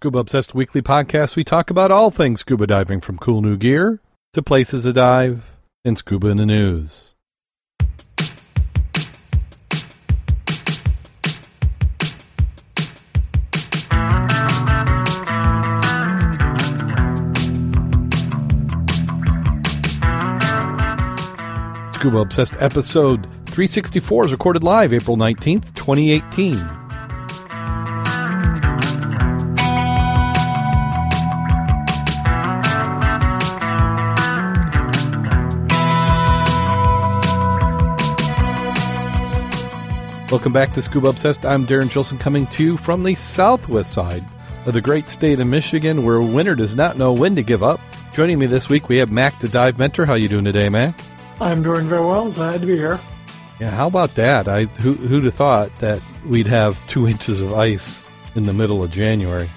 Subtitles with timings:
[0.00, 4.00] Scuba Obsessed Weekly Podcast, we talk about all things scuba diving from cool new gear
[4.32, 7.12] to places to dive and scuba in the news.
[21.98, 26.79] Scuba Obsessed episode 364 is recorded live April 19th, 2018.
[40.30, 41.44] Welcome back to Scuba Obsessed.
[41.44, 44.24] I'm Darren Gilson coming to you from the southwest side
[44.64, 47.80] of the great state of Michigan where winter does not know when to give up.
[48.14, 50.06] Joining me this week we have Mac the Dive Mentor.
[50.06, 51.00] How you doing today, Mac?
[51.40, 52.30] I'm doing very well.
[52.30, 53.00] Glad to be here.
[53.58, 54.46] Yeah, how about that?
[54.46, 58.00] I who, who'd have thought that we'd have two inches of ice
[58.36, 59.50] in the middle of January?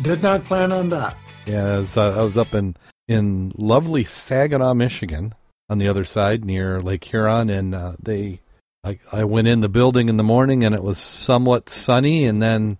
[0.00, 1.18] Did not plan on that.
[1.44, 2.76] Yeah, I was, uh, I was up in
[3.08, 5.34] in lovely Saginaw, Michigan,
[5.68, 8.40] on the other side near Lake Huron, and uh, they
[8.84, 12.40] I, I went in the building in the morning and it was somewhat sunny, and
[12.40, 12.78] then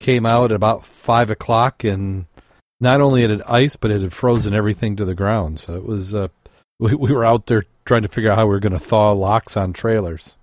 [0.00, 2.26] came out at about five o'clock, and
[2.80, 5.60] not only had it ice, but it had frozen everything to the ground.
[5.60, 6.28] So it was uh,
[6.78, 9.12] we, we were out there trying to figure out how we were going to thaw
[9.12, 10.36] locks on trailers.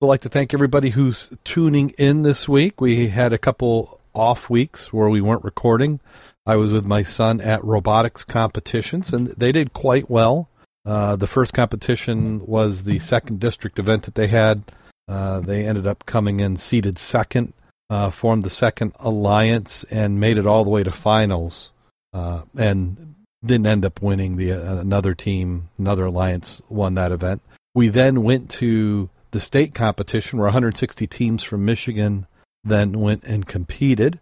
[0.00, 2.80] I'd like to thank everybody who's tuning in this week.
[2.80, 6.00] We had a couple off weeks where we weren't recording.
[6.44, 10.48] I was with my son at robotics competitions, and they did quite well.
[10.84, 14.62] Uh, the first competition was the second district event that they had.
[15.08, 17.52] Uh, they ended up coming in seeded second,
[17.90, 21.72] uh, formed the second alliance, and made it all the way to finals.
[22.12, 24.36] Uh, and didn't end up winning.
[24.36, 27.42] The uh, another team, another alliance, won that event.
[27.74, 32.26] We then went to the state competition, where 160 teams from Michigan
[32.64, 34.20] then went and competed.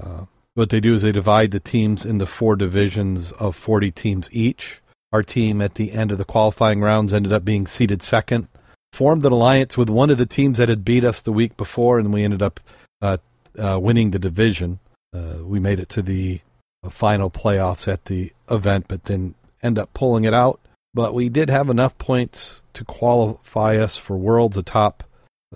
[0.00, 4.28] Uh, what they do is they divide the teams into four divisions of 40 teams
[4.32, 4.80] each.
[5.14, 8.48] Our team at the end of the qualifying rounds ended up being seeded second,
[8.92, 12.00] formed an alliance with one of the teams that had beat us the week before,
[12.00, 12.58] and we ended up
[13.00, 13.18] uh,
[13.56, 14.80] uh, winning the division.
[15.14, 16.40] Uh, we made it to the
[16.82, 20.58] uh, final playoffs at the event, but then end up pulling it out.
[20.92, 24.56] But we did have enough points to qualify us for Worlds.
[24.56, 25.04] The top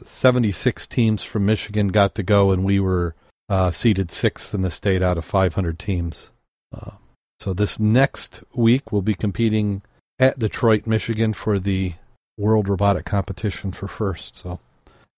[0.05, 3.17] 76 teams from Michigan got to go, and we were
[3.49, 6.31] uh, seeded sixth in the state out of 500 teams.
[6.73, 6.93] Uh,
[7.41, 9.83] so this next week we'll be competing
[10.19, 11.95] at Detroit, Michigan for the
[12.37, 14.37] World Robotic Competition for first.
[14.37, 14.61] So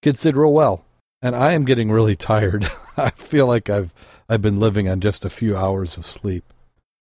[0.02, 0.84] kids did real well.
[1.22, 2.70] And I am getting really tired.
[2.96, 3.92] I feel like I've
[4.28, 6.44] I've been living on just a few hours of sleep.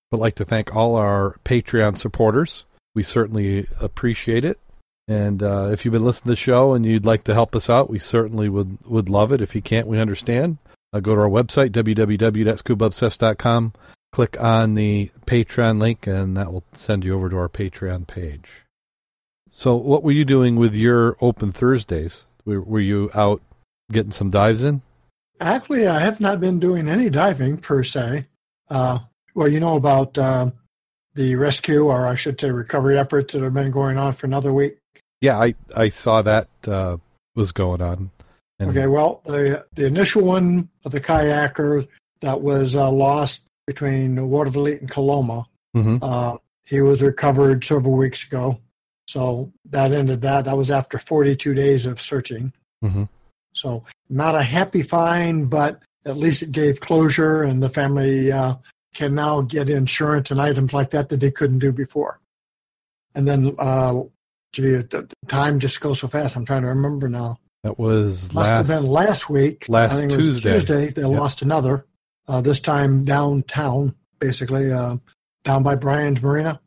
[0.09, 2.65] But like to thank all our Patreon supporters.
[2.95, 4.59] We certainly appreciate it.
[5.07, 7.69] And uh, if you've been listening to the show and you'd like to help us
[7.69, 9.41] out, we certainly would, would love it.
[9.41, 10.57] If you can't, we understand.
[10.91, 13.73] Uh, go to our website, www.scubaobsessed.com
[14.11, 18.65] click on the Patreon link, and that will send you over to our Patreon page.
[19.49, 22.23] So, what were you doing with your open Thursdays?
[22.45, 23.41] Were, were you out
[23.91, 24.81] getting some dives in?
[25.39, 28.25] Actually, I have not been doing any diving per se.
[28.69, 28.99] Uh,
[29.35, 30.51] well, you know about uh,
[31.15, 34.53] the rescue, or I should say, recovery efforts that have been going on for another
[34.53, 34.77] week.
[35.21, 36.97] Yeah, I I saw that uh,
[37.35, 38.11] was going on.
[38.59, 41.87] And okay, well, the the initial one of the kayaker
[42.21, 45.45] that was uh, lost between Watervliet and Coloma.
[45.75, 45.97] Mm-hmm.
[46.01, 48.59] Uh, he was recovered several weeks ago.
[49.07, 50.45] So that ended that.
[50.45, 52.51] That was after 42 days of searching.
[52.83, 53.03] Mm-hmm.
[53.53, 58.55] So not a happy find, but at least it gave closure, and the family uh,
[58.95, 62.19] can now get insurance and items like that that they couldn't do before.
[63.13, 64.01] And then, uh,
[64.51, 66.35] gee, the time just goes so fast.
[66.35, 67.37] I'm trying to remember now.
[67.63, 69.65] That was must last, have been last week.
[69.69, 70.53] Last Tuesday.
[70.53, 71.19] Tuesday, they yep.
[71.19, 71.85] lost another
[72.29, 74.97] uh, this time downtown, basically uh,
[75.43, 76.61] down by Brian's Marina.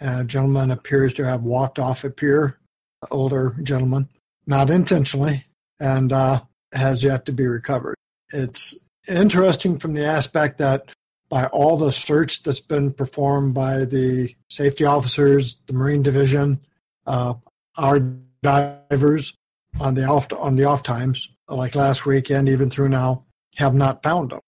[0.00, 2.58] A gentleman appears to have walked off a pier,
[3.10, 4.08] older gentleman,
[4.46, 5.44] not intentionally,
[5.78, 6.42] and uh,
[6.72, 7.94] has yet to be recovered.
[8.32, 8.76] It's
[9.08, 10.86] interesting from the aspect that
[11.28, 16.60] by all the search that's been performed by the safety officers, the Marine Division,
[17.06, 17.34] uh,
[17.76, 18.00] our
[18.42, 19.32] divers
[19.80, 23.24] on the off on the off times, like last weekend, even through now,
[23.56, 24.40] have not found them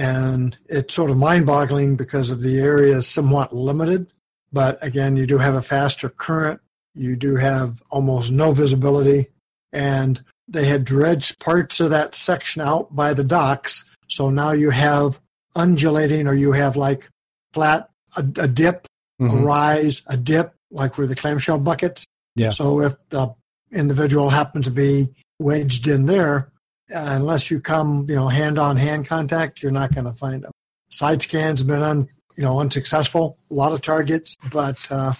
[0.00, 4.06] and it's sort of mind-boggling because of the area is somewhat limited.
[4.50, 6.58] But again, you do have a faster current.
[6.94, 9.26] You do have almost no visibility,
[9.74, 13.84] and they had dredged parts of that section out by the docks.
[14.08, 15.20] So now you have
[15.54, 17.10] undulating, or you have like
[17.52, 18.86] flat a, a dip,
[19.20, 19.36] mm-hmm.
[19.36, 22.06] a rise, a dip, like where the clamshell buckets.
[22.36, 22.50] Yeah.
[22.50, 23.34] So if the
[23.70, 26.49] individual happens to be wedged in there,
[26.90, 30.52] unless you come, you know, hand on hand contact, you're not going to find them.
[30.90, 33.38] Side scans have been un, you know, unsuccessful.
[33.50, 35.12] A lot of targets, but uh,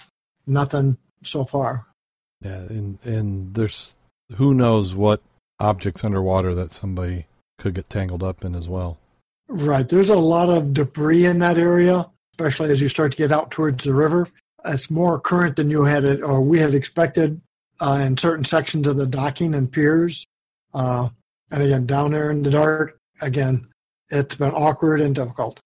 [0.47, 1.87] nothing so far.
[2.43, 3.97] Yeah, and and there's
[4.37, 5.23] who knows what
[5.59, 7.27] objects underwater that somebody
[7.59, 8.99] could get tangled up in as well.
[9.49, 9.89] Right.
[9.89, 13.51] There's a lot of debris in that area, especially as you start to get out
[13.51, 14.29] towards the river.
[14.65, 17.41] It's more current than you had it, or we had expected
[17.81, 20.27] uh, in certain sections of the docking and piers.
[20.73, 21.09] Uh,
[21.51, 23.69] and again, down there in the dark, again,
[24.09, 25.61] it's been awkward and difficult.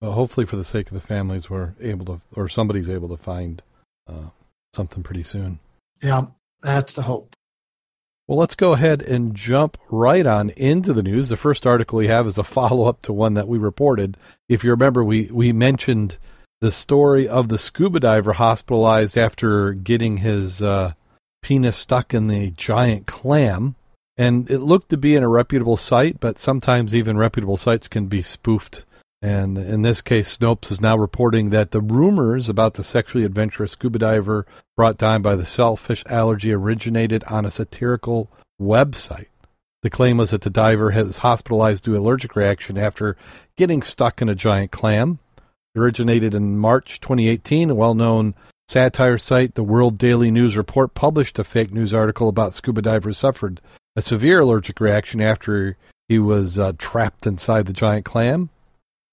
[0.00, 3.16] Well, hopefully, for the sake of the families, we're able to, or somebody's able to
[3.16, 3.62] find
[4.08, 4.30] uh,
[4.74, 5.60] something pretty soon.
[6.02, 6.26] Yeah,
[6.62, 7.36] that's the hope.
[8.26, 11.28] Well, let's go ahead and jump right on into the news.
[11.28, 14.16] The first article we have is a follow up to one that we reported.
[14.48, 16.18] If you remember, we, we mentioned
[16.60, 20.94] the story of the scuba diver hospitalized after getting his uh,
[21.42, 23.74] penis stuck in the giant clam.
[24.16, 28.06] And it looked to be in a reputable site, but sometimes even reputable sites can
[28.06, 28.84] be spoofed.
[29.22, 33.72] And in this case, Snopes is now reporting that the rumors about the sexually adventurous
[33.72, 38.28] scuba diver brought down by the shellfish allergy originated on a satirical
[38.60, 39.28] website.
[39.82, 43.16] The claim was that the diver was hospitalized due to allergic reaction after
[43.56, 45.20] getting stuck in a giant clam.
[45.74, 47.70] It originated in March 2018.
[47.70, 48.34] A well known
[48.68, 53.18] satire site, the World Daily News Report, published a fake news article about scuba divers
[53.18, 53.60] suffered
[53.96, 55.76] a severe allergic reaction after
[56.08, 58.50] he was uh, trapped inside the giant clam.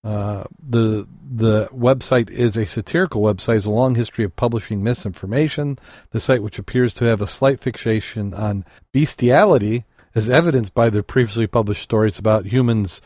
[0.04, 5.78] Uh, the the website is a satirical website, has a long history of publishing misinformation.
[6.12, 9.86] The site, which appears to have a slight fixation on bestiality,
[10.16, 13.02] is evidenced by the previously published stories about humans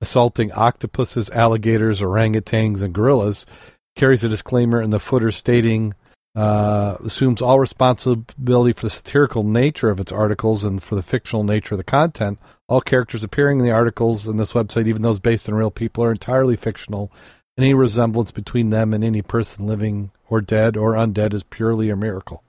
[0.00, 3.46] assaulting octopuses, alligators, orangutans, and gorillas.
[3.94, 5.94] Carries a disclaimer in the footer stating
[6.38, 11.42] uh, assumes all responsibility for the satirical nature of its articles and for the fictional
[11.42, 12.38] nature of the content.
[12.68, 16.04] All characters appearing in the articles in this website, even those based on real people,
[16.04, 17.10] are entirely fictional.
[17.58, 21.96] Any resemblance between them and any person living or dead or undead is purely a
[21.96, 22.44] miracle.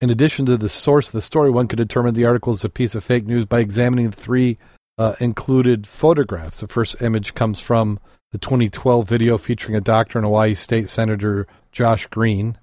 [0.00, 2.70] In addition to the source of the story, one could determine the article is a
[2.70, 4.56] piece of fake news by examining the three
[4.96, 6.60] uh, included photographs.
[6.60, 8.00] The first image comes from
[8.32, 12.56] the 2012 video featuring a doctor and Hawaii State Senator Josh Green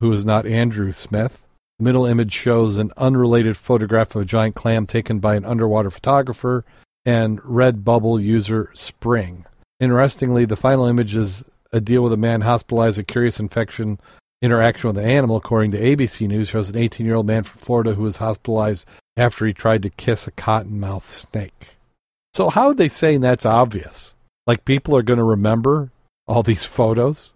[0.00, 1.42] who is not Andrew Smith.
[1.78, 5.90] The middle image shows an unrelated photograph of a giant clam taken by an underwater
[5.90, 6.64] photographer
[7.04, 9.44] and Redbubble user Spring.
[9.80, 13.98] Interestingly, the final image is a deal with a man hospitalized a curious infection
[14.40, 17.60] interaction with an animal, according to ABC News, shows an 18 year old man from
[17.60, 18.86] Florida who was hospitalized
[19.16, 21.76] after he tried to kiss a cottonmouth snake.
[22.34, 24.14] So, how are they saying that's obvious?
[24.46, 25.90] Like people are going to remember
[26.26, 27.34] all these photos?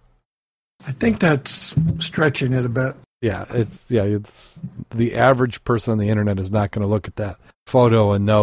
[0.87, 2.95] I think that's stretching it a bit.
[3.21, 4.61] Yeah, it's yeah, it's
[4.91, 7.37] the average person on the internet is not going to look at that
[7.67, 8.37] photo and know